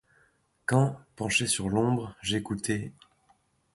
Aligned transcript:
Quand, 0.65 0.99
-penché 1.15 1.45
sur 1.45 1.69
l’ombre, 1.69 2.15
j’écouté 2.23 2.91